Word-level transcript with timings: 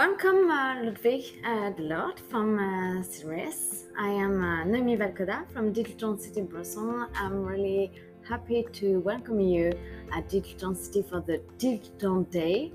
Welcome, 0.00 0.50
uh, 0.50 0.82
Ludwig 0.82 1.24
uh, 1.44 1.72
Delort 1.76 2.20
from 2.30 2.58
uh, 2.58 3.02
CRS. 3.02 3.84
I 3.98 4.08
am 4.08 4.42
uh, 4.42 4.64
Noemi 4.64 4.96
Valkoda 4.96 5.46
from 5.52 5.74
Digital 5.74 6.16
City 6.16 6.40
Brussels. 6.40 7.10
I'm 7.14 7.44
really 7.44 7.92
happy 8.26 8.64
to 8.72 9.00
welcome 9.00 9.40
you 9.40 9.70
at 10.10 10.26
Digital 10.30 10.74
City 10.74 11.02
for 11.02 11.20
the 11.20 11.42
Digital 11.58 12.22
Day. 12.22 12.72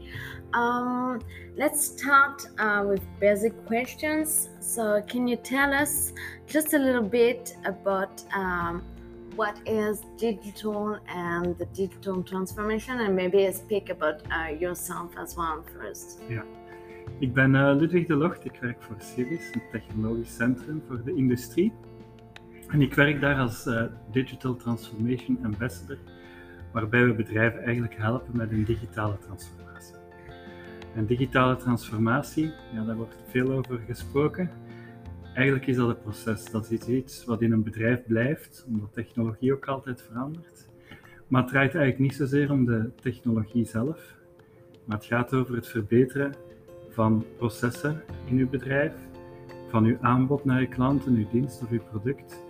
Um, 0.53 1.20
let's 1.57 1.84
start 1.84 2.45
uh, 2.59 2.85
with 2.88 3.02
basic 3.20 3.53
questions. 3.66 4.49
So, 4.59 5.02
can 5.07 5.27
you 5.27 5.38
tell 5.38 5.73
us 5.73 6.13
just 6.45 6.76
a 6.76 6.77
little 6.77 7.09
bit 7.21 7.57
about 7.66 8.23
um, 8.35 8.84
what 9.35 9.57
is 9.66 10.03
digital 10.17 10.99
and 11.07 11.57
the 11.57 11.66
digital 11.73 12.21
transformation, 12.21 12.99
and 12.99 13.16
maybe 13.16 13.52
speak 13.52 13.89
about 13.89 14.21
uh, 14.31 14.49
yourself 14.49 15.17
as 15.17 15.35
well 15.35 15.66
first? 15.73 16.20
Ja. 16.30 16.44
Ik 17.19 17.33
ben 17.33 17.53
uh, 17.53 17.75
Ludwig 17.75 18.07
de 18.07 18.15
Locht, 18.15 18.45
ik 18.45 18.57
werk 18.61 18.81
voor 18.81 18.95
CIRIS, 18.99 19.49
een 19.53 19.61
technologisch 19.71 20.35
centrum 20.35 20.83
voor 20.87 21.03
de 21.03 21.15
industrie. 21.15 21.73
En 22.67 22.81
ik 22.81 22.93
werk 22.93 23.21
daar 23.21 23.39
als 23.39 23.65
uh, 23.65 23.83
Digital 24.11 24.55
Transformation 24.55 25.39
Ambassador, 25.43 25.97
waarbij 26.71 27.05
we 27.05 27.13
bedrijven 27.13 27.63
eigenlijk 27.63 27.95
helpen 27.95 28.38
met 28.38 28.51
een 28.51 28.63
digitale 28.63 29.17
transformatie. 29.17 29.95
En 30.95 31.05
digitale 31.05 31.55
transformatie, 31.55 32.51
ja, 32.73 32.83
daar 32.83 32.95
wordt 32.95 33.16
veel 33.27 33.52
over 33.52 33.79
gesproken. 33.88 34.49
Eigenlijk 35.33 35.67
is 35.67 35.75
dat 35.75 35.89
een 35.89 36.02
proces, 36.02 36.52
dat 36.52 36.71
is 36.71 36.88
iets 36.88 37.25
wat 37.25 37.41
in 37.41 37.52
een 37.52 37.63
bedrijf 37.63 38.05
blijft, 38.05 38.66
omdat 38.67 38.93
technologie 38.93 39.53
ook 39.53 39.66
altijd 39.66 40.02
verandert. 40.02 40.69
Maar 41.27 41.41
het 41.41 41.52
draait 41.52 41.75
eigenlijk 41.75 41.99
niet 41.99 42.16
zozeer 42.16 42.52
om 42.52 42.66
de 42.66 42.89
technologie 43.02 43.66
zelf, 43.66 44.16
maar 44.85 44.97
het 44.97 45.05
gaat 45.05 45.33
over 45.33 45.55
het 45.55 45.67
verbeteren 45.67 46.44
van 46.95 47.25
processen 47.38 48.01
in 48.25 48.38
uw 48.38 48.49
bedrijf, 48.49 48.93
van 49.69 49.83
uw 49.83 49.97
aanbod 50.01 50.45
naar 50.45 50.59
uw 50.59 50.67
klanten, 50.67 51.15
uw 51.15 51.27
dienst 51.31 51.61
of 51.61 51.69
uw 51.69 51.81
product. 51.89 52.43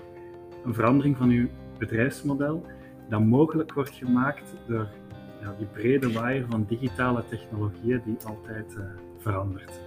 Een 0.65 0.73
verandering 0.73 1.17
van 1.17 1.29
uw 1.29 1.47
bedrijfsmodel 1.77 2.65
dat 3.09 3.25
mogelijk 3.25 3.73
wordt 3.73 3.93
gemaakt 3.93 4.55
door 4.67 4.87
ja, 5.41 5.55
die 5.57 5.67
brede 5.67 6.11
waaier 6.11 6.45
van 6.49 6.65
digitale 6.67 7.23
technologieën 7.29 8.01
die 8.05 8.17
altijd 8.25 8.75
uh, 8.77 8.83
verandert. 9.17 9.79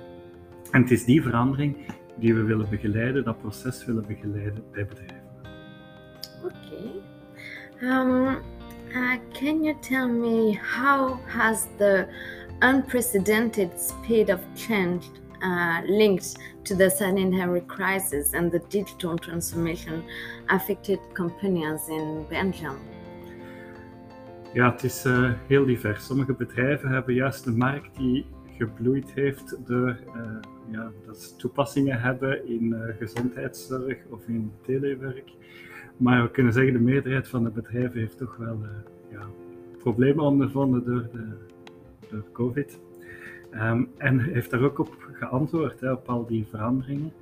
En 0.71 0.83
het 0.83 0.91
is 0.91 1.05
die 1.05 1.23
verandering 1.23 1.77
die 2.17 2.35
we 2.35 2.43
willen 2.43 2.69
begeleiden, 2.71 3.25
dat 3.25 3.39
proces 3.39 3.85
willen 3.85 4.07
begeleiden 4.07 4.65
bij 4.73 4.87
bedrijven. 4.87 5.29
Oké. 6.45 6.55
Okay. 6.55 8.01
Um, 8.01 8.27
uh, 8.89 9.17
can 9.33 9.63
you 9.63 9.77
tell 9.81 10.09
me 10.09 10.59
how 10.77 11.19
has 11.27 11.67
the 11.77 12.07
unprecedented 12.61 13.71
speed 13.81 14.31
of 14.31 14.41
change 14.57 15.11
uh, 15.43 15.81
linked 15.87 16.37
to 16.65 16.75
the 16.75 16.91
sanitary 16.91 17.61
crisis 17.67 18.35
and 18.35 18.51
the 18.51 18.61
digital 18.69 19.17
transformation 19.17 20.03
affected 20.49 20.99
companies 21.15 21.89
in 21.89 22.27
Belgium? 22.29 22.77
Ja, 24.53 24.71
het 24.73 24.85
is 24.85 25.05
uh, 25.05 25.33
heel 25.47 25.65
divers. 25.65 26.05
Sommige 26.05 26.33
bedrijven 26.33 26.89
hebben 26.89 27.15
juist 27.15 27.47
een 27.47 27.57
markt 27.57 27.97
die 27.97 28.27
gebloeid 28.57 29.13
heeft 29.15 29.57
door 29.67 29.99
uh, 30.17 30.23
ja, 30.71 30.91
dat 31.07 31.19
ze 31.19 31.37
toepassingen 31.37 32.01
hebben 32.01 32.49
in 32.49 32.65
uh, 32.65 32.79
gezondheidszorg 32.99 33.97
of 34.11 34.29
in 34.29 34.53
telewerk. 34.63 35.31
Maar 35.97 36.23
we 36.23 36.31
kunnen 36.31 36.53
zeggen, 36.53 36.73
de 36.73 36.79
meerderheid 36.79 37.29
van 37.29 37.45
de 37.45 37.51
bedrijven 37.51 38.01
heeft 38.01 38.19
toch 38.19 38.37
wel 38.37 38.61
ja, 39.11 39.27
problemen 39.79 40.25
ondervonden 40.25 40.85
door 40.85 41.09
de 41.13 41.27
door 42.11 42.25
COVID. 42.33 42.81
Um, 43.55 43.91
en 43.97 44.21
heeft 44.21 44.51
daar 44.51 44.63
ook 44.63 44.79
op 44.79 45.09
geantwoord, 45.13 45.81
hè, 45.81 45.93
op 45.93 46.09
al 46.09 46.27
die 46.27 46.47
veranderingen. 46.51 47.13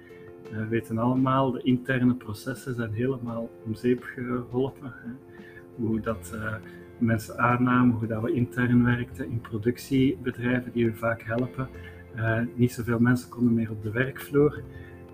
Uh, 0.52 0.58
we 0.58 0.66
weten 0.66 0.98
allemaal, 0.98 1.50
de 1.50 1.62
interne 1.62 2.14
processen 2.14 2.74
zijn 2.74 2.92
helemaal 2.92 3.50
om 3.64 3.74
zeep 3.74 4.02
geholpen. 4.02 4.92
Hè. 4.94 5.10
Hoe 5.76 6.00
dat 6.00 6.32
uh, 6.34 6.54
mensen 6.98 7.38
aannamen, 7.38 7.96
hoe 7.96 8.06
dat 8.06 8.22
we 8.22 8.32
intern 8.32 8.84
werkten 8.84 9.30
in 9.30 9.40
productiebedrijven 9.40 10.72
die 10.72 10.86
we 10.86 10.94
vaak 10.94 11.22
helpen. 11.22 11.68
Uh, 12.16 12.40
niet 12.54 12.72
zoveel 12.72 12.98
mensen 12.98 13.28
konden 13.28 13.54
meer 13.54 13.70
op 13.70 13.82
de 13.82 13.90
werkvloer. 13.90 14.62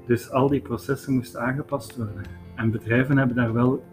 Dus 0.06 0.30
al 0.30 0.48
die 0.48 0.60
processen 0.60 1.14
moesten 1.14 1.40
aangepast 1.40 1.96
worden. 1.96 2.22
En 2.54 2.70
bedrijven 2.70 3.16
hebben 3.16 3.36
daar 3.36 3.52
wel 3.52 3.84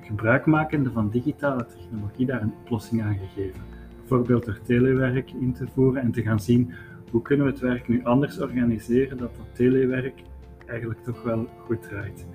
gebruikmakende 0.00 0.90
van 0.90 1.10
digitale 1.10 1.66
technologie 1.66 2.26
daar 2.26 2.42
een 2.42 2.54
oplossing 2.64 3.02
aan 3.02 3.18
gegeven 3.18 3.77
bijvoorbeeld 4.08 4.44
door 4.44 4.60
telewerk 4.62 5.30
in 5.30 5.52
te 5.52 5.66
voeren 5.74 6.02
en 6.02 6.12
te 6.12 6.22
gaan 6.22 6.40
zien 6.40 6.72
hoe 7.10 7.22
kunnen 7.22 7.46
we 7.46 7.52
het 7.52 7.60
werk 7.60 7.88
nu 7.88 8.04
anders 8.04 8.40
organiseren 8.40 9.18
dat 9.18 9.36
dat 9.36 9.54
telewerk 9.54 10.22
eigenlijk 10.66 11.02
toch 11.02 11.22
wel 11.22 11.48
goed 11.58 11.82
draait. 11.82 12.26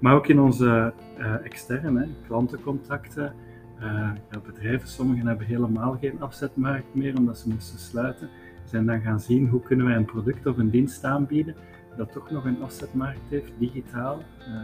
Maar 0.00 0.14
ook 0.14 0.26
in 0.26 0.40
onze 0.40 0.92
uh, 1.18 1.34
externe 1.44 2.08
klantencontacten, 2.26 3.34
uh, 3.78 4.10
ja, 4.30 4.40
bedrijven, 4.46 4.88
sommigen 4.88 5.26
hebben 5.26 5.46
helemaal 5.46 5.96
geen 6.00 6.20
afzetmarkt 6.20 6.94
meer 6.94 7.16
omdat 7.16 7.38
ze 7.38 7.48
moesten 7.48 7.78
sluiten, 7.78 8.28
zijn 8.64 8.86
dan 8.86 9.00
gaan 9.00 9.20
zien 9.20 9.48
hoe 9.48 9.62
kunnen 9.62 9.86
wij 9.86 9.96
een 9.96 10.04
product 10.04 10.46
of 10.46 10.58
een 10.58 10.70
dienst 10.70 11.04
aanbieden 11.04 11.54
dat 11.96 12.12
toch 12.12 12.30
nog 12.30 12.44
een 12.44 12.62
afzetmarkt 12.62 13.28
heeft, 13.28 13.52
digitaal, 13.58 14.22
uh, 14.38 14.54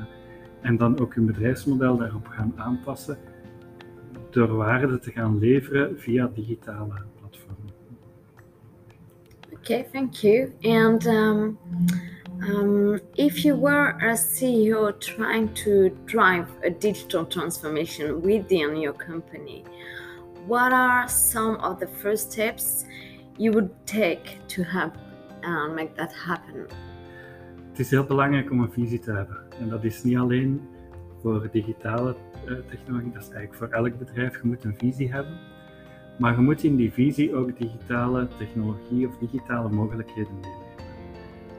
en 0.60 0.76
dan 0.76 0.98
ook 0.98 1.14
hun 1.14 1.26
bedrijfsmodel 1.26 1.96
daarop 1.96 2.26
gaan 2.26 2.52
aanpassen 2.56 3.18
door 4.30 4.56
waarde 4.56 4.98
te 4.98 5.10
gaan 5.10 5.38
leveren 5.38 5.98
via 5.98 6.30
digitale 6.34 7.02
platformen. 7.20 7.72
Okay, 9.52 9.86
thank 9.92 10.14
you. 10.14 10.52
And 10.62 11.06
um, 11.06 11.58
um, 12.40 13.00
if 13.14 13.44
you 13.44 13.60
were 13.60 13.96
a 14.00 14.16
CEO 14.16 14.98
trying 14.98 15.52
to 15.54 15.90
drive 16.04 16.46
a 16.64 16.70
digital 16.70 17.26
transformation 17.26 18.22
within 18.22 18.76
your 18.76 18.94
company, 18.94 19.64
what 20.46 20.72
are 20.72 21.08
some 21.08 21.56
of 21.56 21.78
the 21.78 21.86
first 21.86 22.32
steps 22.32 22.84
you 23.36 23.52
would 23.52 23.70
take 23.84 24.38
to 24.48 24.62
have 24.62 24.92
uh, 25.44 25.74
make 25.74 25.94
that 25.94 26.12
happen? 26.12 26.66
Het 27.70 27.78
is 27.86 27.90
heel 27.90 28.04
belangrijk 28.04 28.50
om 28.50 28.60
een 28.60 28.72
visie 28.72 28.98
te 28.98 29.12
hebben. 29.12 29.36
En 29.60 29.68
dat 29.68 29.84
is 29.84 30.02
niet 30.02 30.16
alleen 30.16 30.60
voor 31.20 31.48
digitale 31.52 32.16
technologie, 32.68 33.12
dat 33.12 33.22
is 33.22 33.30
eigenlijk 33.30 33.54
voor 33.54 33.68
elk 33.68 33.98
bedrijf. 33.98 34.42
Je 34.42 34.48
moet 34.48 34.64
een 34.64 34.76
visie 34.78 35.12
hebben, 35.12 35.38
maar 36.18 36.34
je 36.34 36.40
moet 36.40 36.64
in 36.64 36.76
die 36.76 36.92
visie 36.92 37.34
ook 37.34 37.58
digitale 37.58 38.28
technologie 38.38 39.08
of 39.08 39.18
digitale 39.18 39.68
mogelijkheden 39.68 40.34
meenemen. 40.34 40.66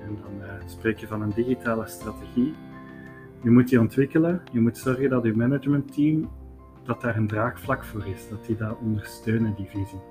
En 0.05 0.17
dan 0.21 0.47
uh, 0.47 0.53
spreek 0.65 0.97
je 0.97 1.07
van 1.07 1.21
een 1.21 1.33
digitale 1.35 1.87
strategie. 1.87 2.53
Je 3.41 3.49
moet 3.49 3.69
die 3.69 3.79
ontwikkelen, 3.79 4.41
je 4.51 4.59
moet 4.59 4.77
zorgen 4.77 5.09
dat 5.09 5.23
je 5.23 5.35
managementteam 5.35 6.29
dat 6.83 7.01
daar 7.01 7.15
een 7.15 7.27
draagvlak 7.27 7.85
voor 7.85 8.07
is, 8.07 8.29
dat 8.29 8.45
die 8.45 8.57
dat 8.57 8.77
ondersteunen, 8.81 9.55
die 9.55 9.65
visie. 9.65 10.01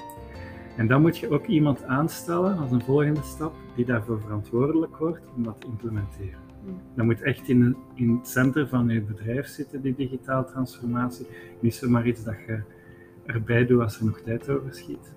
En 0.77 0.87
dan 0.87 1.01
moet 1.01 1.19
je 1.19 1.31
ook 1.31 1.47
iemand 1.47 1.85
aanstellen 1.85 2.59
als 2.59 2.71
een 2.71 2.83
volgende 2.83 3.23
stap 3.23 3.55
die 3.75 3.85
daarvoor 3.85 4.21
verantwoordelijk 4.21 4.97
wordt 4.97 5.21
om 5.37 5.43
dat 5.43 5.61
te 5.61 5.67
implementeren. 5.67 6.48
Dat 6.95 7.05
moet 7.05 7.23
echt 7.23 7.49
in, 7.49 7.77
in 7.95 8.17
het 8.17 8.29
centrum 8.29 8.69
van 8.69 8.89
je 8.89 9.01
bedrijf 9.01 9.47
zitten, 9.47 9.81
die 9.81 9.95
digitale 9.95 10.45
transformatie. 10.45 11.27
Niet 11.61 11.75
zomaar 11.75 12.07
iets 12.07 12.25
dat 12.25 12.37
je 12.47 12.61
erbij 13.27 13.67
doet 13.67 13.81
als 13.81 13.99
er 13.99 14.05
nog 14.05 14.21
tijd 14.21 14.49
over 14.49 14.75
schiet. 14.75 15.17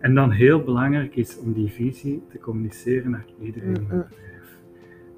En 0.00 0.14
dan 0.14 0.30
heel 0.30 0.62
belangrijk 0.62 1.16
is 1.16 1.38
om 1.38 1.52
die 1.52 1.70
visie 1.70 2.22
te 2.28 2.38
communiceren 2.38 3.10
naar 3.10 3.24
iedereen 3.40 3.74
in 3.74 3.86
het 3.88 4.08
bedrijf. 4.08 4.58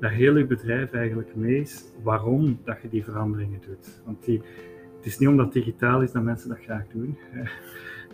Dat 0.00 0.10
heel 0.10 0.36
je 0.36 0.46
bedrijf 0.46 0.92
eigenlijk 0.92 1.36
mee 1.36 1.60
is 1.60 1.84
waarom 2.02 2.58
dat 2.64 2.82
je 2.82 2.88
die 2.88 3.04
veranderingen 3.04 3.60
doet. 3.66 4.02
Want 4.04 4.25
die, 4.25 4.42
het 4.96 5.06
is 5.06 5.19
niet 5.19 5.28
omdat 5.28 5.44
het 5.44 5.54
digitaal 5.54 6.02
is 6.02 6.12
dat 6.12 6.22
mensen 6.22 6.48
dat 6.48 6.58
graag 6.58 6.86
doen. 6.93 7.19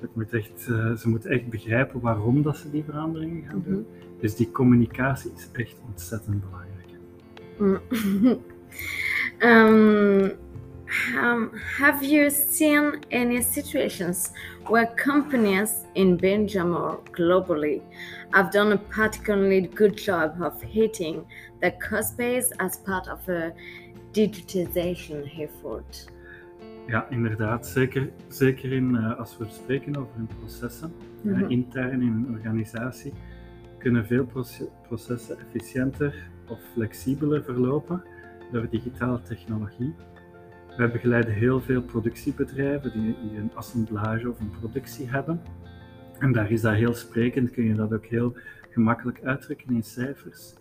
Het 0.00 0.16
moet 0.16 0.32
echt, 0.32 0.66
uh, 0.70 0.92
ze 0.92 1.08
moeten 1.08 1.30
echt 1.30 1.48
begrijpen 1.48 2.00
waarom 2.00 2.42
dat 2.42 2.56
ze 2.56 2.70
die 2.70 2.84
veranderingen 2.84 3.42
gaan 3.42 3.62
doen. 3.64 3.72
Mm 3.72 3.86
-hmm. 3.90 4.18
Dus 4.20 4.36
die 4.36 4.50
communicatie 4.50 5.32
is 5.36 5.48
echt 5.52 5.76
ontzettend 5.88 6.40
belangrijk. 6.40 6.73
um, 9.42 10.36
um, 11.16 11.60
have 11.76 12.02
you 12.02 12.30
seen 12.30 13.00
any 13.10 13.42
situations 13.42 14.32
where 14.66 14.86
companies 14.86 15.84
in 15.94 16.16
Belgium 16.16 16.74
or 16.74 17.00
globally 17.12 17.82
have 18.32 18.50
done 18.50 18.72
a 18.72 18.78
particularly 18.78 19.62
good 19.62 19.96
job 19.96 20.40
of 20.42 20.60
hitting 20.62 21.26
the 21.60 21.70
cost 21.72 22.16
base 22.16 22.50
as 22.60 22.78
part 22.78 23.08
of 23.08 23.28
a 23.28 23.52
digitization 24.12 25.28
effort? 25.40 26.06
Ja, 26.86 27.06
inderdaad. 27.10 27.66
Zeker, 27.66 28.10
zeker 28.28 28.72
in, 28.72 28.94
uh, 28.94 29.18
als 29.18 29.38
we 29.38 29.46
spreken 29.48 29.96
over 29.96 30.14
hun 30.14 30.28
processen, 30.38 30.92
mm 31.22 31.34
-hmm. 31.34 31.42
uh, 31.42 31.50
intern 31.50 32.02
in 32.02 32.08
een 32.08 32.28
organisatie, 32.36 33.12
kunnen 33.78 34.06
veel 34.06 34.26
processen 34.88 35.38
efficiënter 35.38 36.14
of 36.48 36.60
flexibeler 36.72 37.42
verlopen 37.42 38.02
door 38.52 38.68
digitale 38.70 39.22
technologie. 39.22 39.94
Wij 40.76 40.90
begeleiden 40.90 41.34
heel 41.34 41.60
veel 41.60 41.82
productiebedrijven 41.82 42.92
die, 42.92 43.38
een 43.38 43.54
assemblage 43.54 44.30
of 44.30 44.40
een 44.40 44.50
productie 44.60 45.08
hebben. 45.08 45.40
En 46.18 46.32
daar 46.32 46.50
is 46.50 46.60
dat 46.60 46.74
heel 46.74 46.94
sprekend, 46.94 47.50
kun 47.50 47.64
je 47.64 47.74
dat 47.74 47.92
ook 47.92 48.06
heel 48.06 48.36
gemakkelijk 48.70 49.22
uitdrukken 49.22 49.74
in 49.74 49.82
cijfers. 49.82 50.54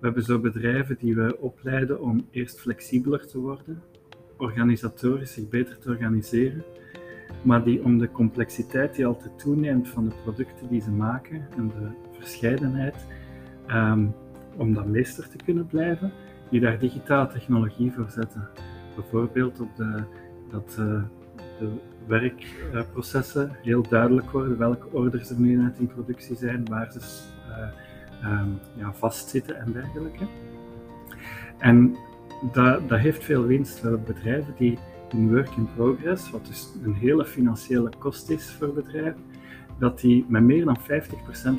We 0.00 0.10
hebben 0.10 0.22
zo 0.22 0.38
bedrijven 0.38 0.96
die 0.98 1.14
we 1.14 1.36
opleiden 1.40 2.00
om 2.00 2.26
eerst 2.30 2.60
flexibeler 2.60 3.26
te 3.26 3.38
worden, 3.38 3.82
organisatorisch 4.36 5.32
zich 5.32 5.48
beter 5.48 5.78
te 5.78 5.88
organiseren, 5.88 6.64
maar 7.42 7.64
die 7.64 7.84
om 7.84 7.98
de 7.98 8.10
complexiteit 8.10 8.94
die 8.94 9.06
altijd 9.06 9.38
toeneemt 9.38 9.88
van 9.88 10.08
de 10.08 10.14
producten 10.22 10.68
die 10.68 10.80
ze 10.80 10.90
maken 10.90 11.46
en 11.56 11.68
de 11.68 11.90
verscheidenheid, 12.12 13.06
um, 13.68 14.14
om 14.56 14.74
dan 14.74 14.90
meester 14.90 15.28
te 15.28 15.36
kunnen 15.44 15.66
blijven, 15.66 16.12
die 16.50 16.60
daar 16.60 16.78
digitale 16.78 17.28
technologie 17.28 17.92
voor 17.92 18.10
zetten. 18.10 18.48
Bijvoorbeeld 18.94 19.60
op 19.60 19.76
de, 19.76 20.02
dat 20.50 20.76
uh, 20.78 21.02
de 21.58 21.68
werkprocessen 22.06 23.50
heel 23.62 23.82
duidelijk 23.88 24.30
worden, 24.30 24.58
welke 24.58 24.86
orders 24.92 25.30
er 25.30 25.40
nu 25.40 25.54
net 25.56 25.78
in 25.78 25.86
productie 25.86 26.36
zijn, 26.36 26.64
waar 26.68 26.92
ze 26.92 26.98
uh, 27.48 28.40
um, 28.40 28.58
ja, 28.76 28.92
vastzitten 28.92 29.56
en 29.56 29.72
dergelijke. 29.72 30.24
En 31.58 31.96
dat, 32.52 32.88
dat 32.88 32.98
heeft 32.98 33.24
veel 33.24 33.46
winst 33.46 33.80
voor 33.80 34.00
bedrijven 34.00 34.54
die 34.58 34.78
hun 35.08 35.30
work 35.30 35.50
in 35.56 35.68
progress, 35.74 36.30
wat 36.30 36.46
dus 36.46 36.68
een 36.84 36.94
hele 36.94 37.24
financiële 37.24 37.90
kost 37.98 38.30
is 38.30 38.52
voor 38.52 38.72
bedrijven, 38.72 39.22
dat 39.78 40.00
die 40.00 40.24
met 40.28 40.42
meer 40.42 40.64
dan 40.64 40.78
50% 40.80 40.84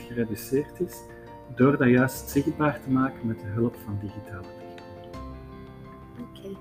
gereduceerd 0.07 0.79
is 0.79 1.03
door 1.55 1.77
dat 1.77 1.89
juist 1.89 2.29
zichtbaar 2.29 2.79
te 2.81 2.89
maken 2.89 3.27
met 3.27 3.39
de 3.39 3.45
hulp 3.45 3.75
van 3.85 3.97
digitale 4.01 4.41
technologie. 4.41 5.19
Oké, 6.19 6.39
okay. 6.39 6.57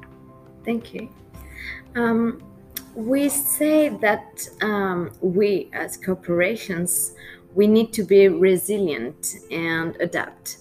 thank 0.63 0.85
you. 0.85 1.09
Um, 1.93 2.41
we 2.95 3.29
say 3.29 3.97
that 4.01 4.55
um, 4.63 5.11
we 5.21 5.69
as 5.71 5.99
corporations 5.99 7.13
we 7.55 7.67
need 7.67 7.93
to 7.93 8.05
be 8.05 8.29
resilient 8.29 9.37
and 9.51 9.97
adapt. 10.01 10.59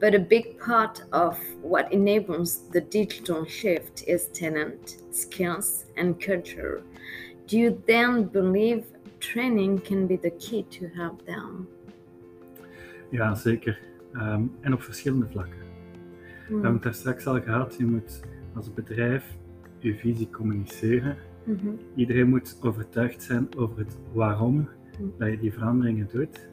But 0.00 0.14
a 0.14 0.18
big 0.18 0.58
part 0.58 1.02
of 1.12 1.38
what 1.62 1.90
enables 1.92 2.68
the 2.70 2.80
digital 2.80 3.46
shift 3.46 4.02
is 4.06 4.28
talent, 4.28 4.96
skills, 5.10 5.86
and 5.96 6.20
culture. 6.20 6.82
Do 7.46 7.56
you 7.56 7.82
then 7.86 8.24
believe 8.24 8.86
training 9.20 9.78
can 9.80 10.06
be 10.06 10.16
the 10.16 10.30
key 10.30 10.64
to 10.64 10.88
help 10.88 11.24
them? 11.24 11.68
Ja, 13.10 13.34
zeker. 13.34 13.78
Um, 14.12 14.52
en 14.60 14.72
op 14.72 14.82
verschillende 14.82 15.26
vlakken. 15.28 15.58
Mm. 15.58 16.46
We 16.46 16.52
hebben 16.52 16.72
het 16.72 16.82
daar 16.82 16.94
straks 16.94 17.26
al 17.26 17.40
gehad. 17.40 17.76
Je 17.78 17.86
moet 17.86 18.20
als 18.54 18.74
bedrijf 18.74 19.36
je 19.78 19.94
visie 19.94 20.30
communiceren. 20.30 21.16
Mm 21.44 21.58
-hmm. 21.62 21.78
Iedereen 21.94 22.28
moet 22.28 22.58
overtuigd 22.62 23.22
zijn 23.22 23.48
over 23.56 23.78
het 23.78 23.98
waarom 24.12 24.54
mm. 24.54 25.12
dat 25.18 25.30
je 25.30 25.38
die 25.38 25.52
veranderingen 25.52 26.08
doet. 26.12 26.48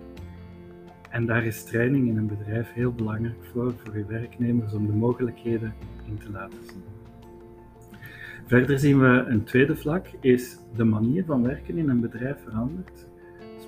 En 1.09 1.25
daar 1.25 1.45
is 1.45 1.63
training 1.63 2.07
in 2.07 2.17
een 2.17 2.27
bedrijf 2.27 2.73
heel 2.73 2.91
belangrijk 2.91 3.43
voor, 3.51 3.73
voor 3.77 3.97
je 3.97 4.05
werknemers, 4.05 4.73
om 4.73 4.85
de 4.85 4.93
mogelijkheden 4.93 5.73
in 6.07 6.17
te 6.17 6.31
laten 6.31 6.59
zien. 6.63 6.83
Verder 8.45 8.79
zien 8.79 8.99
we 8.99 9.25
een 9.27 9.43
tweede 9.43 9.75
vlak, 9.75 10.07
is 10.21 10.57
de 10.75 10.83
manier 10.83 11.25
van 11.25 11.43
werken 11.43 11.77
in 11.77 11.89
een 11.89 11.99
bedrijf 11.99 12.37
verandert. 12.43 13.07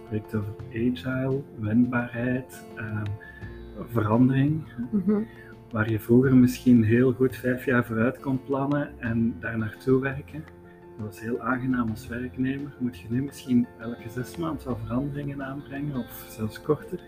Het 0.10 0.24
spreekt 0.24 0.36
over 0.36 0.54
agile, 0.70 1.42
wendbaarheid, 1.60 2.66
uh, 2.78 3.02
verandering. 3.92 4.64
Mhm. 4.92 5.22
Waar 5.72 5.92
je 5.92 6.00
vroeger 6.00 6.36
misschien 6.36 6.84
heel 6.84 7.14
goed 7.14 7.36
vijf 7.36 7.66
jaar 7.66 7.86
vooruit 7.86 8.20
kon 8.20 8.44
plannen 8.44 9.00
en 9.00 9.36
daar 9.40 9.58
naartoe 9.58 10.02
werken. 10.02 10.44
Dat 10.98 11.06
was 11.06 11.20
heel 11.20 11.40
aangenaam 11.40 11.90
als 11.90 12.08
werknemer. 12.08 12.74
Moet 12.80 13.00
je 13.00 13.08
nu 13.10 13.24
misschien 13.24 13.68
elke 13.80 14.10
zes 14.10 14.38
maanden 14.38 14.66
wel 14.66 14.78
veranderingen 14.86 15.44
aanbrengen 15.44 15.96
of 15.96 16.26
zelfs 16.30 16.62
korter. 16.62 17.00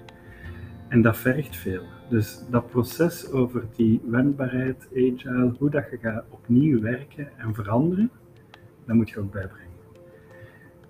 En 0.88 1.02
dat 1.02 1.18
vergt 1.18 1.56
veel. 1.56 1.84
Dus 2.10 2.46
dat 2.50 2.70
proces 2.70 3.32
over 3.32 3.64
die 3.76 4.02
wendbaarheid, 4.06 4.88
agile, 4.92 5.56
hoe 5.60 5.70
dat 5.70 5.90
je 5.90 5.98
gaat 5.98 6.26
opnieuw 6.30 6.82
werken 6.82 7.38
en 7.38 7.54
veranderen, 7.54 8.10
dat 8.86 8.96
moet 8.96 9.10
je 9.10 9.20
ook 9.20 9.32
bijbrengen. 9.32 9.67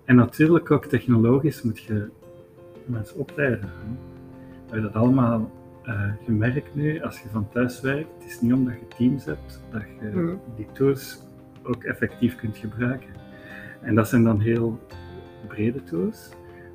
En 0.08 0.16
natuurlijk 0.16 0.72
ook 0.72 0.86
technologisch 0.86 1.62
moet 1.62 1.80
je 1.80 2.10
mensen 2.86 3.18
opleiden. 3.18 3.60
We 3.60 4.74
hebben 4.74 4.82
dat 4.82 5.02
allemaal 5.02 5.52
uh, 5.86 6.12
gemerkt 6.26 6.76
nu, 6.76 7.02
als 7.02 7.22
je 7.22 7.30
van 7.30 7.50
thuis 7.50 7.82
werkt, 7.82 8.10
het 8.18 8.26
is 8.28 8.42
niet 8.42 8.54
omdat 8.54 8.74
je 8.74 8.88
teams 8.98 9.26
hebt, 9.26 9.62
dat 9.72 9.82
je 9.82 10.10
hmm. 10.10 10.40
die 10.56 10.68
tools 10.74 11.24
ook 11.64 11.84
effectief 11.84 12.36
kunt 12.36 12.58
gebruiken. 12.58 13.10
En 13.82 13.96
dat 13.96 14.08
zijn 14.08 14.24
dan 14.24 14.40
heel 14.40 14.80
brede 15.48 15.84
tools. 15.84 16.30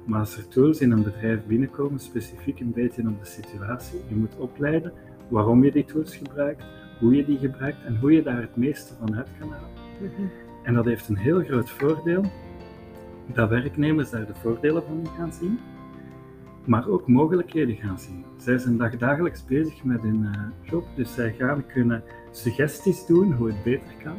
Maar 0.04 0.20
als 0.20 0.36
er 0.36 0.48
tools 0.48 0.80
in 0.80 0.90
een 0.90 1.02
bedrijf 1.02 1.46
binnenkomen, 1.46 1.98
specifiek 1.98 2.60
een 2.60 2.72
beetje 2.72 3.08
op 3.08 3.20
de 3.20 3.30
situatie, 3.30 4.00
je 4.08 4.14
moet 4.14 4.36
opleiden 4.36 4.92
waarom 5.28 5.64
je 5.64 5.72
die 5.72 5.84
tools 5.84 6.16
gebruikt, 6.16 6.64
hoe 7.00 7.16
je 7.16 7.24
die 7.24 7.38
gebruikt 7.38 7.84
en 7.84 7.96
hoe 7.96 8.12
je 8.12 8.22
daar 8.22 8.40
het 8.40 8.56
meeste 8.56 8.94
van 8.98 9.16
uit 9.16 9.28
kan 9.38 9.50
halen. 9.50 9.70
Mhm. 10.00 10.26
En 10.62 10.74
dat 10.74 10.84
heeft 10.84 11.08
een 11.08 11.16
heel 11.16 11.40
groot 11.40 11.70
voordeel, 11.70 12.24
dat 13.26 13.48
werknemers 13.48 14.10
daar 14.10 14.26
de 14.26 14.34
voordelen 14.34 14.82
van 14.82 15.06
gaan 15.16 15.32
zien, 15.32 15.58
maar 16.64 16.88
ook 16.88 17.08
mogelijkheden 17.08 17.76
gaan 17.76 17.98
zien. 17.98 18.24
Zij 18.36 18.58
zijn 18.58 18.76
dag 18.76 18.96
dagelijks 18.96 19.44
bezig 19.44 19.84
met 19.84 20.02
hun 20.02 20.22
uh, 20.22 20.70
job, 20.70 20.84
dus 20.96 21.14
zij 21.14 21.34
gaan 21.38 21.66
kunnen 21.66 22.02
suggesties 22.30 23.06
doen 23.06 23.32
hoe 23.32 23.46
het 23.46 23.62
beter 23.62 23.94
kan. 24.02 24.16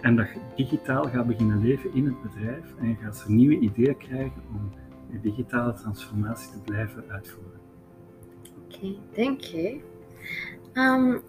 En 0.00 0.16
dat 0.16 0.26
digitaal 0.56 1.04
gaat 1.04 1.26
beginnen 1.26 1.62
leven 1.62 1.94
in 1.94 2.04
het 2.04 2.22
bedrijf 2.22 2.74
en 2.80 2.88
je 2.88 2.94
gaat 3.02 3.16
ze 3.16 3.32
nieuwe 3.32 3.58
ideeën 3.58 3.96
krijgen 3.96 4.42
om 4.48 4.70
de 5.10 5.20
digitale 5.20 5.72
transformatie 5.72 6.50
te 6.50 6.58
blijven 6.64 7.04
uitvoeren. 7.08 7.60
Okay, 8.66 8.98
thank 9.12 9.40
you. 9.40 9.80
Um, 10.74 11.22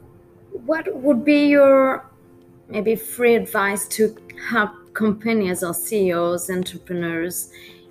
what 0.65 0.89
would 1.01 1.23
be 1.23 1.47
your 1.47 2.03
maybe 2.67 2.97
free 2.97 3.39
advice 3.39 3.87
to 3.87 4.13
help 4.35 4.80
companies 4.93 5.63
or 5.63 5.73
CEOs, 5.73 6.49
entrepreneurs 6.49 7.49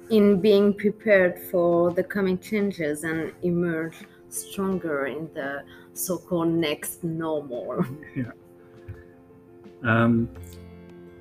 in 0.09 0.41
being 0.41 0.75
prepared 0.75 1.39
for 1.39 1.93
the 1.95 2.03
coming 2.03 2.39
changes 2.39 3.05
and 3.05 3.33
emerge 3.43 3.97
stronger 4.29 5.07
in 5.07 5.29
the 5.35 5.63
so-called 5.93 6.49
next 6.49 7.03
normal? 7.03 7.85
Ja. 8.15 8.35
Um, 9.83 10.29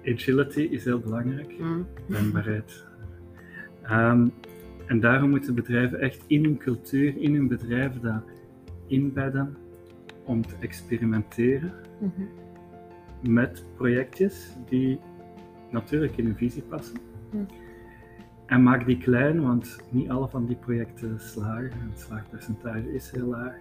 agility 0.06 0.68
is 0.72 0.84
heel 0.84 1.00
belangrijk. 1.00 1.60
Mm. 1.60 1.88
Wendbaarheid. 2.08 2.84
Um, 3.92 4.34
En 4.90 5.00
daarom 5.00 5.30
moeten 5.30 5.56
bedrijven 5.56 6.00
echt 6.00 6.24
in 6.28 6.44
hun 6.44 6.58
cultuur, 6.58 7.18
in 7.18 7.36
hun 7.36 7.48
bedrijf 7.48 8.00
dat 8.00 8.24
inbedden 8.88 9.58
om 10.26 10.46
te 10.46 10.56
experimenteren 10.60 11.74
mhm. 12.00 13.32
met 13.32 13.66
projectjes 13.76 14.56
die 14.70 15.00
natuurlijk 15.70 16.18
in 16.18 16.26
hun 16.26 16.36
visie 16.36 16.62
passen. 16.62 16.98
Mhm. 17.32 17.44
En 18.46 18.64
maak 18.64 18.86
die 18.86 18.98
klein, 18.98 19.42
want 19.42 19.78
niet 19.90 20.10
alle 20.10 20.28
van 20.28 20.46
die 20.46 20.56
projecten 20.56 21.20
slagen. 21.20 21.90
Het 21.90 22.00
slaagpercentage 22.00 22.94
is 22.94 23.12
heel 23.12 23.28
laag. 23.28 23.56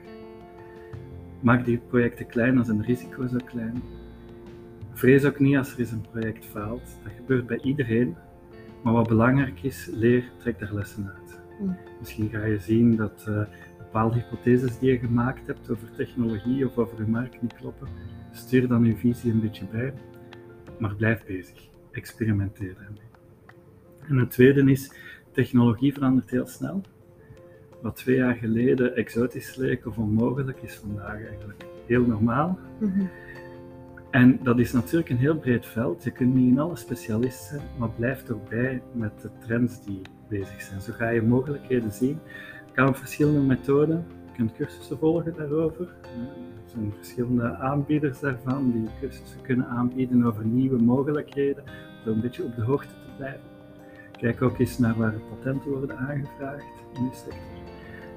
Maak 1.41 1.65
die 1.65 1.79
projecten 1.79 2.27
klein 2.27 2.59
als 2.59 2.69
een 2.69 2.83
risico 2.83 3.27
zo 3.27 3.37
klein. 3.45 3.83
Vrees 4.93 5.25
ook 5.25 5.39
niet 5.39 5.57
als 5.57 5.73
er 5.73 5.79
eens 5.79 5.91
een 5.91 6.07
project 6.11 6.47
faalt. 6.47 6.99
Dat 7.03 7.13
gebeurt 7.17 7.47
bij 7.47 7.61
iedereen. 7.61 8.17
Maar 8.83 8.93
wat 8.93 9.09
belangrijk 9.09 9.63
is, 9.63 9.89
leer, 9.93 10.25
trek 10.39 10.59
daar 10.59 10.75
lessen 10.75 11.13
uit. 11.17 11.41
Mm. 11.61 11.77
Misschien 11.99 12.29
ga 12.29 12.45
je 12.45 12.59
zien 12.59 12.97
dat 12.97 13.27
uh, 13.29 13.43
bepaalde 13.79 14.15
hypotheses 14.15 14.79
die 14.79 14.91
je 14.91 14.99
gemaakt 14.99 15.47
hebt 15.47 15.71
over 15.71 15.91
technologie 15.97 16.67
of 16.67 16.79
over 16.79 16.99
je 16.99 17.11
markt 17.11 17.43
niet 17.43 17.55
kloppen. 17.55 17.89
Stuur 18.33 18.69
dan 18.69 18.85
je 18.85 18.97
visie 18.97 19.33
een 19.33 19.41
beetje 19.41 19.67
bij, 19.67 19.93
maar 20.79 20.95
blijf 20.95 21.25
bezig. 21.25 21.69
Experimenteer 21.99 22.75
daarmee. 22.75 23.09
En 24.09 24.17
het 24.17 24.31
tweede 24.31 24.71
is, 24.71 24.93
technologie 25.33 25.93
verandert 25.93 26.31
heel 26.31 26.47
snel. 26.47 26.83
Wat 27.83 27.97
twee 27.97 28.17
jaar 28.17 28.35
geleden 28.35 28.97
exotisch 28.97 29.57
leek 29.57 29.87
of 29.87 29.99
onmogelijk, 29.99 30.63
is 30.63 30.75
vandaag 30.75 31.25
eigenlijk 31.25 31.65
heel 31.87 32.07
normaal. 32.07 32.59
Mm 32.81 33.11
en 34.11 34.39
dat 34.43 34.59
is 34.59 34.73
natuurlijk 34.73 35.11
een 35.11 35.17
heel 35.17 35.37
breed 35.37 35.67
veld. 35.67 36.05
Je 36.05 36.11
kunt 36.11 36.35
niet 36.35 36.53
in 36.53 36.59
alle 36.59 36.77
specialist 36.77 37.45
zijn, 37.45 37.63
maar 37.79 37.91
blijf 37.91 38.29
erbij 38.29 38.83
met 38.93 39.21
de 39.23 39.31
trends 39.47 39.85
die 39.85 40.01
bezig 40.29 40.63
zijn. 40.63 40.81
Zo 40.81 40.93
ga 40.93 41.09
je 41.09 41.23
mogelijkheden 41.23 41.93
zien. 41.93 42.19
Je 42.67 42.73
kan 42.73 42.89
op 42.89 42.97
verschillende 42.97 43.41
methoden. 43.41 44.07
Je 44.27 44.33
kunt 44.37 44.53
cursussen 44.53 44.99
volgen 44.99 45.35
daarover. 45.37 45.87
Er 46.65 46.75
zijn 46.75 46.93
verschillende 46.97 47.57
aanbieders 47.57 48.21
daarvan 48.21 48.73
die 48.73 48.89
cursussen 49.01 49.43
kunnen 49.43 49.67
aanbieden 49.67 50.25
over 50.25 50.45
nieuwe 50.45 50.83
mogelijkheden, 50.83 51.65
om 52.07 52.13
een 52.13 52.21
beetje 52.21 52.45
op 52.45 52.55
de 52.57 52.63
hoogte 52.63 52.95
te 52.95 53.17
blijven. 53.17 53.41
Kijk 54.13 54.43
ook 54.43 54.59
eens 54.59 54.79
naar 54.79 54.97
waar 54.97 55.15
patenten 55.29 55.71
worden 55.71 55.99
aangevraagd 55.99 56.65
in 56.95 57.09
de 57.09 57.15
sector. 57.15 57.41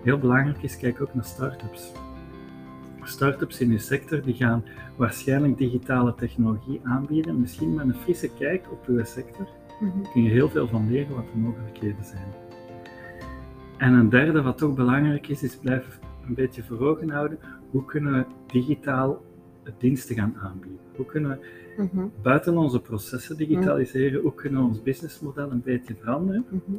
Heel 0.03 0.17
belangrijk 0.17 0.63
is, 0.63 0.77
kijk 0.77 1.01
ook 1.01 1.13
naar 1.13 1.25
start-ups 1.25 1.91
start-ups 3.07 3.59
in 3.59 3.71
uw 3.71 3.77
sector 3.77 4.21
die 4.21 4.33
gaan 4.33 4.63
waarschijnlijk 4.95 5.57
digitale 5.57 6.15
technologie 6.15 6.79
aanbieden. 6.83 7.39
Misschien 7.39 7.73
met 7.73 7.85
een 7.85 7.93
frisse 7.93 8.29
kijk 8.33 8.71
op 8.71 8.85
uw 8.87 9.03
sector 9.03 9.47
mm 9.79 10.11
kun 10.13 10.23
je 10.23 10.29
heel 10.29 10.49
veel 10.49 10.67
van 10.67 10.91
leren 10.91 11.15
wat 11.15 11.25
de 11.33 11.37
mogelijkheden 11.37 12.05
zijn. 12.05 12.33
En 13.77 13.93
een 13.93 14.09
derde, 14.09 14.41
wat 14.41 14.57
toch 14.57 14.73
belangrijk 14.73 15.27
is, 15.27 15.43
is 15.43 15.57
blijf 15.57 15.99
een 16.27 16.33
beetje 16.33 16.63
voor 16.63 16.79
ogen 16.79 17.09
houden. 17.09 17.39
Hoe 17.69 17.85
kunnen 17.85 18.13
we 18.13 18.25
digitaal 18.47 19.25
diensten 19.77 20.15
gaan 20.15 20.35
aanbieden? 20.41 20.80
Hoe 20.95 21.05
kunnen 21.05 21.29
we 21.31 21.59
Mhm, 21.77 22.07
buiten 22.21 22.57
onze 22.57 22.81
processen 22.81 23.37
digitaliseren, 23.37 24.21
hoe 24.21 24.33
kunnen 24.33 24.61
we 24.61 24.67
ons 24.67 24.83
businessmodel 24.83 25.51
een 25.51 25.61
beetje 25.61 25.95
veranderen? 25.95 26.45
mhm. 26.49 26.77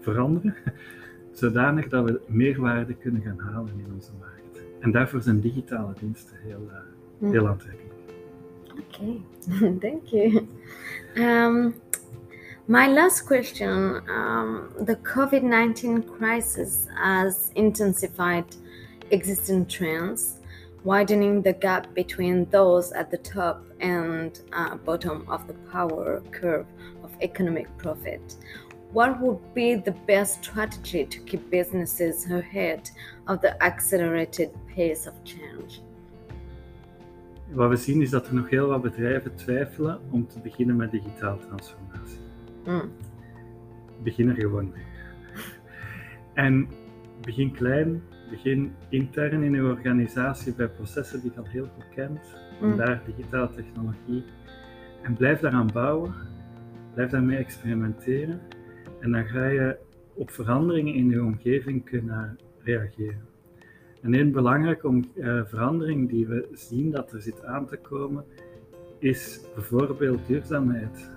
veranderen, 0.00 0.54
zodanig 1.32 1.88
dat 1.88 2.04
we 2.04 2.20
meerwaarde 2.26 2.94
kunnen 2.94 3.22
gaan 3.22 3.38
halen 3.38 3.72
in 3.78 3.92
onze 3.94 4.10
markt. 4.18 4.64
En 4.80 4.90
daarvoor 4.90 5.22
zijn 5.22 5.40
digitale 5.40 5.92
diensten 6.00 6.36
heel, 6.42 6.70
eh, 6.70 7.30
heel 7.30 7.48
aantrekkelijk. 7.48 7.94
Okay, 8.88 9.20
thank 9.90 10.04
you. 10.04 10.46
Um, 11.14 11.74
my 12.64 12.92
last 12.92 13.24
question 13.24 14.02
um, 14.08 14.60
the 14.84 14.98
COVID 15.02 15.42
19 15.42 16.04
crisis 16.18 16.86
has 16.94 17.50
intensified 17.52 18.58
existing 19.08 19.68
trends, 19.68 20.35
widening 20.86 21.42
the 21.42 21.52
gap 21.52 21.92
between 21.94 22.44
those 22.50 22.92
at 22.92 23.10
the 23.10 23.18
top 23.18 23.60
and 23.80 24.40
uh, 24.52 24.76
bottom 24.76 25.26
of 25.28 25.44
the 25.48 25.54
power 25.72 26.22
curve 26.30 26.66
of 27.02 27.10
economic 27.20 27.66
profit. 27.76 28.36
What 28.92 29.20
would 29.20 29.40
be 29.52 29.74
the 29.74 29.94
best 30.06 30.44
strategy 30.44 31.04
to 31.04 31.18
keep 31.20 31.50
businesses 31.50 32.30
ahead 32.30 32.88
of 33.26 33.40
the 33.40 33.60
accelerated 33.60 34.50
pace 34.74 35.08
of 35.08 35.14
change? 35.24 35.80
Wat 37.52 37.68
we 37.68 37.76
zien 37.76 38.02
is 38.02 38.10
dat 38.10 38.26
er 38.26 38.34
nog 38.34 38.50
heel 38.50 38.66
wat 38.66 38.82
bedrijven 38.82 39.34
twijfelen 39.34 40.00
om 40.10 40.26
te 40.26 40.40
beginnen 40.40 40.76
met 40.76 40.90
digitale 40.90 41.38
transformatie. 41.38 42.18
Mm, 42.64 42.92
Begin 44.02 44.28
er 44.28 44.34
gewoon 44.34 44.72
mee. 44.74 44.84
En 46.34 46.68
begin 47.20 47.52
klein, 47.52 48.02
begin 48.30 48.72
intern 48.88 49.42
in 49.42 49.54
uw 49.54 49.68
organisatie 49.70 50.54
bij 50.54 50.68
processen 50.68 51.20
die 51.20 51.30
je 51.34 51.40
al 51.40 51.46
heel 51.46 51.68
goed 51.74 51.88
kent. 51.94 52.20
Mm. 52.60 52.68
Vandaar 52.68 53.02
digitale 53.06 53.50
technologie. 53.54 54.24
En 55.02 55.14
blijf 55.14 55.40
daaraan 55.40 55.70
bouwen, 55.72 56.14
blijf 56.94 57.10
daarmee 57.10 57.36
experimenteren. 57.38 58.40
En 59.00 59.12
dan 59.12 59.24
ga 59.26 59.46
je 59.46 59.76
op 60.14 60.30
veranderingen 60.30 60.94
in 60.94 61.08
je 61.10 61.22
omgeving 61.22 61.84
kunnen 61.84 62.38
reageren. 62.62 63.24
En 64.02 64.14
een 64.14 64.32
belangrijke 64.32 64.88
om, 64.88 65.04
eh, 65.16 65.40
verandering 65.44 66.08
die 66.08 66.26
we 66.26 66.48
zien 66.52 66.90
dat 66.90 67.12
er 67.12 67.22
zit 67.22 67.44
aan 67.44 67.66
te 67.66 67.76
komen, 67.76 68.24
is 68.98 69.40
bijvoorbeeld 69.54 70.26
duurzaamheid. 70.26 71.10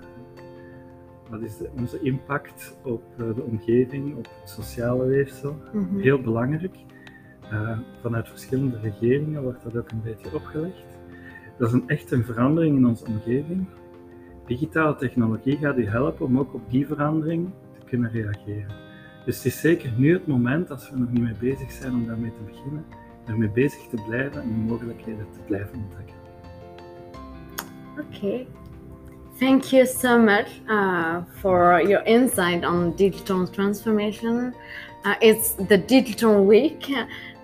Wat 1.29 1.41
is 1.41 1.57
de- 1.57 1.69
onze 1.77 1.99
impact 2.01 2.77
op 2.83 3.03
eh, 3.17 3.35
de 3.35 3.41
omgeving, 3.43 4.15
op 4.15 4.27
het 4.41 4.49
sociale 4.49 5.05
weefsel? 5.05 5.55
mhm. 5.73 5.97
Heel 5.99 6.21
belangrijk. 6.21 6.75
Eh, 7.49 7.77
vanuit 8.01 8.27
verschillende 8.27 8.79
regeringen 8.81 9.43
wordt 9.43 9.63
dat 9.63 9.77
ook 9.77 9.91
een 9.91 10.01
beetje 10.01 10.35
opgelegd. 10.35 10.85
Dat 11.57 11.67
is 11.67 11.73
een, 11.73 11.87
echt 11.87 12.11
een 12.11 12.25
verandering 12.25 12.77
in 12.77 12.87
onze 12.87 13.05
omgeving. 13.05 13.67
Digitale 14.45 14.95
technologie 14.95 15.57
gaat 15.57 15.77
u 15.77 15.87
helpen 15.87 16.25
om 16.25 16.39
ook 16.39 16.53
op 16.53 16.69
die 16.69 16.87
verandering 16.87 17.49
te 17.79 17.85
kunnen 17.85 18.11
reageren. 18.11 18.73
Dus 19.25 19.35
het 19.35 19.45
is 19.45 19.59
zeker 19.59 19.91
nu 19.97 20.13
het 20.13 20.27
moment, 20.27 20.71
als 20.71 20.89
we 20.89 20.97
nog 20.97 21.11
niet 21.11 21.21
mee 21.21 21.35
bezig 21.39 21.71
zijn, 21.71 21.93
om 21.93 22.05
daarmee 22.07 22.31
te 22.31 22.51
beginnen, 22.51 22.85
ermee 23.25 23.49
bezig 23.49 23.87
te 23.87 24.03
blijven 24.07 24.41
en 24.41 24.47
de 24.47 24.71
mogelijkheden 24.71 25.27
te 25.31 25.39
blijven 25.47 25.75
ontdekken. 25.75 26.15
Okay. 27.99 28.47
Thank 29.39 29.63
you 29.63 29.85
so 29.85 30.19
much 30.19 30.47
uh, 30.67 31.23
for 31.39 31.81
your 31.87 32.05
insight 32.05 32.65
on 32.65 32.93
digital 32.95 33.49
transformation. 33.49 34.53
Uh, 35.05 35.15
it's 35.21 35.55
the 35.67 35.77
Digital 35.77 36.45
Week, 36.45 36.85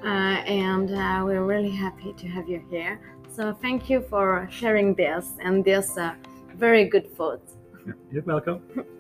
and 0.10 0.92
uh, 0.92 1.24
we're 1.26 1.44
really 1.44 1.72
happy 1.72 2.14
to 2.14 2.28
have 2.28 2.48
you 2.48 2.64
here. 2.70 3.00
So, 3.30 3.54
thank 3.54 3.90
you 3.90 4.02
for 4.02 4.48
sharing 4.52 4.96
this 4.96 5.34
and 5.42 5.64
this 5.64 5.98
uh, 5.98 6.14
very 6.56 6.86
good 6.86 7.16
thoughts. 7.16 7.58
You're 8.12 8.24
welcome. 8.24 8.62